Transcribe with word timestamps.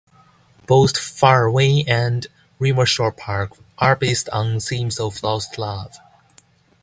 Both 0.65 0.97
"Far 0.97 1.45
Away" 1.45 1.85
and 1.87 2.25
"River 2.57 2.87
Shore 2.87 3.11
Park" 3.11 3.51
are 3.77 3.95
based 3.95 4.29
on 4.29 4.59
themes 4.59 4.99
of 4.99 5.21
lost 5.21 5.59
love. 5.59 5.95